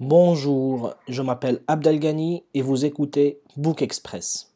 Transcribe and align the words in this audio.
Bonjour, 0.00 0.94
je 1.08 1.22
m'appelle 1.22 1.60
Abdelgani 1.66 2.44
et 2.54 2.62
vous 2.62 2.84
écoutez 2.84 3.40
Book 3.56 3.82
Express. 3.82 4.54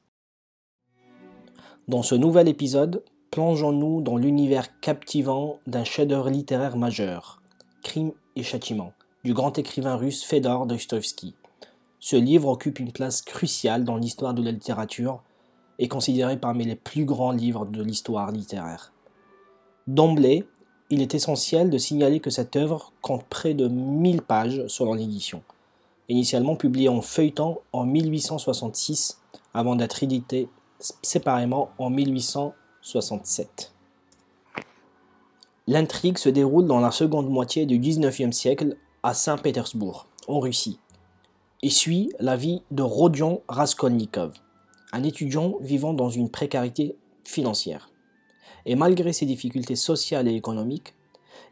Dans 1.89 2.05
ce 2.05 2.15
nouvel 2.15 2.47
épisode, 2.47 3.03
plongeons-nous 3.33 4.03
dans 4.03 4.17
l'univers 4.17 4.79
captivant 4.79 5.59
d'un 5.67 5.83
chef-d'œuvre 5.83 6.31
littéraire 6.31 6.77
majeur, 6.77 7.43
Crime 7.83 8.13
et 8.37 8.45
châtiment, 8.45 8.93
du 9.25 9.35
grand 9.35 9.59
écrivain 9.59 9.97
russe 9.97 10.23
Fedor 10.23 10.67
Dostoïevski. 10.67 11.35
Ce 11.99 12.15
livre 12.15 12.47
occupe 12.47 12.79
une 12.79 12.93
place 12.93 13.21
cruciale 13.21 13.83
dans 13.83 13.97
l'histoire 13.97 14.35
de 14.35 14.45
la 14.45 14.53
littérature 14.53 15.25
et 15.81 15.89
considéré 15.89 16.37
parmi 16.37 16.67
les 16.67 16.77
plus 16.77 17.05
grands 17.05 17.33
livres 17.33 17.67
de 17.67 17.83
l'histoire 17.83 18.31
littéraire. 18.31 18.93
D'emblée, 19.89 20.45
il 20.93 21.01
est 21.01 21.15
essentiel 21.15 21.71
de 21.71 21.79
signaler 21.79 22.21
que 22.21 22.29
cette 22.29 22.55
œuvre 22.55 22.93
compte 23.01 23.25
près 23.25 23.55
de 23.55 23.67
1000 23.67 24.21
pages 24.21 24.67
selon 24.67 24.93
l'édition, 24.93 25.43
initialement 26.11 26.55
publiée 26.55 26.91
en 26.91 27.01
feuilleton 27.01 27.61
en 27.73 27.87
1866 27.87 29.19
avant 29.55 29.75
d'être 29.75 30.03
édité 30.03 30.51
séparément 31.01 31.71
en 31.79 31.89
1867. 31.89 33.73
L'intrigue 35.67 36.19
se 36.19 36.29
déroule 36.29 36.67
dans 36.67 36.81
la 36.81 36.91
seconde 36.91 37.31
moitié 37.31 37.65
du 37.65 37.79
XIXe 37.79 38.37
siècle 38.37 38.77
à 39.03 39.15
Saint-Pétersbourg, 39.15 40.07
en 40.29 40.41
Russie, 40.41 40.79
et 41.63 41.71
suit 41.71 42.13
la 42.21 42.37
vie 42.37 42.65
de 42.71 42.83
Rodion 42.83 43.41
Raskolnikov, 43.49 44.35
un 44.93 45.05
étudiant 45.05 45.55
vivant 45.63 45.95
dans 45.95 46.11
une 46.11 46.29
précarité 46.29 46.97
financière 47.25 47.92
et 48.67 48.77
malgré 48.77 49.13
ses 49.13 49.27
difficultés 49.27 49.77
sociales 49.77 50.29
et 50.29 50.35
économiques, 50.35 50.95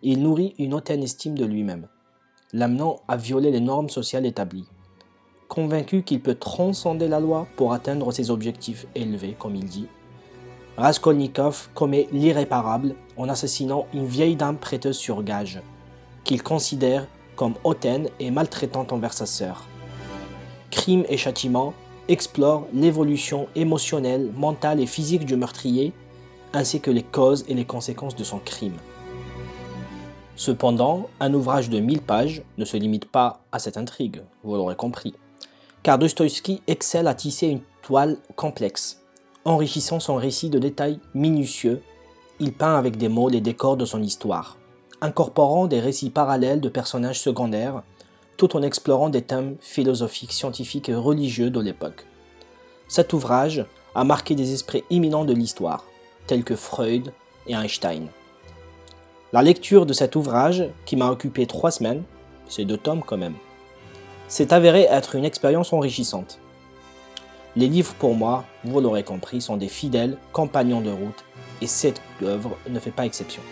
il 0.03 0.23
nourrit 0.23 0.55
une 0.59 0.75
hautaine 0.75 1.03
estime 1.03 1.35
de 1.35 1.45
lui-même, 1.45 1.89
l'amenant 2.53 3.01
à 3.09 3.17
violer 3.17 3.51
les 3.51 3.61
normes 3.61 3.91
sociales 3.91 4.27
établies. 4.27 4.69
Convaincu 5.49 6.03
qu'il 6.03 6.21
peut 6.21 6.37
transcender 6.37 7.09
la 7.09 7.21
loi 7.21 7.47
pour 7.57 7.73
atteindre 7.73 8.13
ses 8.13 8.31
objectifs 8.31 8.87
élevés, 8.95 9.35
comme 9.39 9.57
il 9.57 9.67
dit, 9.67 9.89
Raskolnikov 10.77 11.69
commet 11.75 12.09
l'irréparable 12.13 12.95
en 13.17 13.29
assassinant 13.29 13.87
une 13.93 14.07
vieille 14.07 14.37
dame 14.37 14.57
prêteuse 14.57 14.97
sur 14.97 15.23
gage, 15.23 15.61
qu'il 16.25 16.43
considère 16.43 17.07
comme 17.37 17.55
hautaine 17.65 18.09
et 18.19 18.31
maltraitante 18.31 18.93
envers 18.93 19.13
sa 19.13 19.27
sœur. 19.27 19.67
Crime 20.71 21.05
et 21.09 21.17
châtiment 21.17 21.75
explore 22.09 22.67
l'évolution 22.73 23.49
émotionnelle, 23.55 24.31
mentale 24.37 24.81
et 24.81 24.87
physique 24.87 25.25
du 25.25 25.37
meurtrier 25.37 25.93
ainsi 26.53 26.81
que 26.81 26.91
les 26.91 27.03
causes 27.03 27.45
et 27.49 27.55
les 27.55 27.65
conséquences 27.65 28.17
de 28.17 28.25
son 28.25 28.39
crime. 28.39 28.77
Cependant, 30.37 31.09
un 31.21 31.35
ouvrage 31.35 31.69
de 31.69 31.81
1000 31.81 32.01
pages 32.01 32.43
ne 32.57 32.65
se 32.65 32.77
limite 32.77 33.05
pas 33.05 33.41
à 33.53 33.59
cette 33.59 33.77
intrigue, 33.77 34.23
vous 34.43 34.55
l'aurez 34.55 34.77
compris, 34.77 35.15
car 35.83 35.99
Dostoïevski 35.99 36.63
excelle 36.67 37.09
à 37.09 37.15
tisser 37.15 37.49
une 37.49 37.61
toile 37.83 38.17
complexe. 38.37 39.03
Enrichissant 39.45 40.01
son 40.01 40.17
récit 40.17 40.51
de 40.51 40.59
détails 40.59 40.99
minutieux, 41.15 41.83
il 42.41 42.53
peint 42.53 42.77
avec 42.77 42.97
des 42.97 43.09
mots 43.09 43.29
les 43.29 43.43
décors 43.43 43.77
de 43.77 43.85
son 43.85 44.03
histoire, 44.03 44.57
incorporant 45.03 45.67
des 45.67 45.81
récits 45.81 46.11
parallèles 46.11 46.61
de 46.61 46.69
personnages 46.69 47.21
secondaires, 47.21 47.83
tout 48.37 48.57
en 48.57 48.63
explorant 48.63 49.11
des 49.11 49.23
thèmes 49.23 49.57
philosophiques, 49.61 50.33
scientifiques 50.33 50.89
et 50.89 50.95
religieux 50.95 51.51
de 51.51 51.61
l'époque. 51.61 52.07
Cet 52.89 53.13
ouvrage 53.13 53.67
a 53.95 54.05
marqué 54.05 54.35
des 54.35 54.55
esprits 54.55 54.85
imminents 54.89 55.27
de 55.27 55.35
l'histoire, 55.35 55.85
tels 56.31 56.45
que 56.45 56.55
Freud 56.55 57.13
et 57.49 57.55
Einstein. 57.55 58.07
La 59.33 59.43
lecture 59.43 59.85
de 59.85 59.93
cet 59.93 60.15
ouvrage, 60.15 60.63
qui 60.87 60.95
m'a 60.95 61.11
occupé 61.11 61.45
trois 61.45 61.73
semaines, 61.73 62.05
c'est 62.49 62.65
deux 62.65 62.77
tomes 62.77 63.03
quand 63.05 63.17
même, 63.17 63.35
s'est 64.29 64.53
avérée 64.53 64.87
être 64.89 65.17
une 65.17 65.25
expérience 65.25 65.73
enrichissante. 65.73 66.39
Les 67.57 67.67
livres 67.67 67.95
pour 67.99 68.15
moi, 68.15 68.45
vous 68.63 68.81
l'aurez 68.81 69.03
compris, 69.03 69.41
sont 69.41 69.57
des 69.57 69.67
fidèles 69.67 70.19
compagnons 70.31 70.81
de 70.81 70.91
route 70.91 71.25
et 71.63 71.67
cette 71.67 72.01
œuvre 72.23 72.57
ne 72.69 72.79
fait 72.79 72.93
pas 72.93 73.07
exception. 73.07 73.43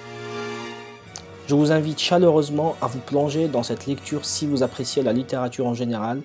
Je 1.48 1.56
vous 1.56 1.72
invite 1.72 1.98
chaleureusement 1.98 2.76
à 2.80 2.86
vous 2.86 3.00
plonger 3.00 3.48
dans 3.48 3.64
cette 3.64 3.86
lecture 3.86 4.24
si 4.24 4.46
vous 4.46 4.62
appréciez 4.62 5.02
la 5.02 5.12
littérature 5.12 5.66
en 5.66 5.74
général 5.74 6.22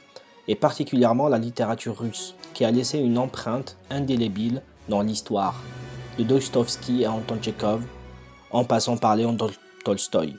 et 0.47 0.53
particulièrement 0.53 1.29
la 1.29 1.39
littérature 1.39 1.97
russe, 1.97 2.35
qui 2.53 2.63
a 2.63 2.69
laissé 2.69 3.00
une 3.00 3.17
empreinte 3.17 3.75
indélébile 3.89 4.61
dans 4.88 5.01
l'histoire 5.01 5.56
de 6.18 6.24
Dostoevsky 6.24 7.06
à 7.06 7.12
Anton 7.12 7.38
Tchekhov, 7.38 7.84
en 8.51 8.63
passant 8.63 8.97
par 8.97 9.16
Léon 9.16 9.35
Tolstoï. 9.84 10.35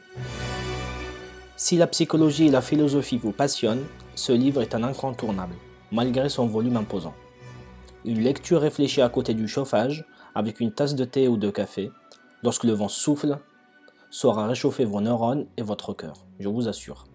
Si 1.57 1.77
la 1.77 1.87
psychologie 1.87 2.47
et 2.47 2.51
la 2.51 2.61
philosophie 2.61 3.19
vous 3.19 3.33
passionnent, 3.33 3.85
ce 4.15 4.33
livre 4.33 4.63
est 4.63 4.75
un 4.75 4.85
incontournable, 4.85 5.55
malgré 5.91 6.29
son 6.29 6.47
volume 6.47 6.77
imposant. 6.77 7.15
Une 8.05 8.21
lecture 8.21 8.61
réfléchie 8.61 9.03
à 9.03 9.09
côté 9.09 9.35
du 9.35 9.49
chauffage, 9.49 10.05
avec 10.35 10.61
une 10.61 10.73
tasse 10.73 10.95
de 10.95 11.05
thé 11.05 11.29
ou 11.29 11.37
de 11.37 11.51
café, 11.51 11.91
lorsque 12.43 12.65
le 12.65 12.73
vent 12.73 12.89
souffle, 12.89 13.39
saura 14.11 14.47
réchauffer 14.47 14.85
vos 14.85 15.01
neurones 15.01 15.47
et 15.57 15.63
votre 15.63 15.93
cœur, 15.93 16.15
je 16.39 16.49
vous 16.49 16.69
assure. 16.69 17.07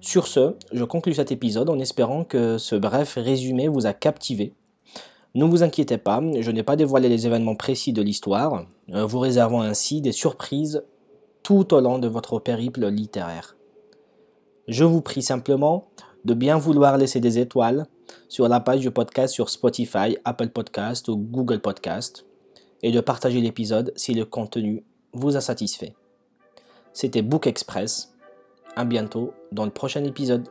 Sur 0.00 0.26
ce, 0.26 0.56
je 0.72 0.84
conclus 0.84 1.14
cet 1.14 1.32
épisode 1.32 1.70
en 1.70 1.78
espérant 1.78 2.24
que 2.24 2.58
ce 2.58 2.74
bref 2.74 3.14
résumé 3.16 3.68
vous 3.68 3.86
a 3.86 3.92
captivé 3.92 4.52
ne 5.34 5.44
vous 5.44 5.62
inquiétez 5.62 5.98
pas, 5.98 6.22
je 6.40 6.50
n'ai 6.50 6.62
pas 6.62 6.76
dévoilé 6.76 7.08
les 7.08 7.26
événements 7.26 7.56
précis 7.56 7.92
de 7.92 8.02
l'histoire, 8.02 8.66
euh, 8.92 9.04
vous 9.04 9.18
réservant 9.18 9.62
ainsi 9.62 10.00
des 10.00 10.12
surprises 10.12 10.84
tout 11.42 11.74
au 11.74 11.80
long 11.80 11.98
de 11.98 12.08
votre 12.08 12.38
périple 12.38 12.86
littéraire. 12.86 13.56
Je 14.68 14.84
vous 14.84 15.02
prie 15.02 15.22
simplement 15.22 15.88
de 16.24 16.34
bien 16.34 16.56
vouloir 16.56 16.96
laisser 16.96 17.20
des 17.20 17.38
étoiles 17.38 17.86
sur 18.28 18.48
la 18.48 18.60
page 18.60 18.80
du 18.80 18.90
podcast 18.90 19.34
sur 19.34 19.50
Spotify, 19.50 20.16
Apple 20.24 20.48
Podcast 20.48 21.08
ou 21.08 21.16
Google 21.16 21.60
Podcast 21.60 22.24
et 22.82 22.92
de 22.92 23.00
partager 23.00 23.40
l'épisode 23.40 23.92
si 23.96 24.14
le 24.14 24.24
contenu 24.24 24.84
vous 25.12 25.36
a 25.36 25.40
satisfait. 25.40 25.94
C'était 26.92 27.22
Book 27.22 27.46
Express. 27.46 28.14
À 28.76 28.84
bientôt 28.84 29.32
dans 29.52 29.64
le 29.64 29.70
prochain 29.70 30.04
épisode. 30.04 30.48